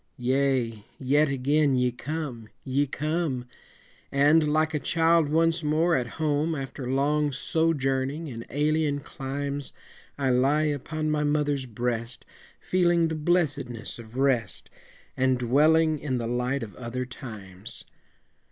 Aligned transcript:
Yea, 0.17 0.83
yet 0.97 1.29
again 1.29 1.75
ye 1.75 1.91
come! 1.91 2.47
ye 2.63 2.87
come! 2.87 3.45
And, 4.11 4.51
like 4.51 4.73
a 4.73 4.79
child 4.79 5.29
once 5.29 5.61
more 5.63 5.95
at 5.95 6.07
home 6.17 6.55
After 6.55 6.89
long 6.89 7.31
sojourning 7.31 8.27
in 8.27 8.43
alien 8.49 9.01
climes, 9.01 9.73
I 10.17 10.31
lie 10.31 10.63
upon 10.63 11.11
my 11.11 11.23
mother's 11.23 11.67
breast, 11.67 12.25
Feeling 12.59 13.09
the 13.09 13.15
blessedness 13.15 13.99
of 13.99 14.17
rest, 14.17 14.71
And 15.15 15.37
dwelling 15.37 15.99
in 15.99 16.17
the 16.17 16.25
light 16.25 16.63
of 16.63 16.75
other 16.77 17.05
times. 17.05 17.85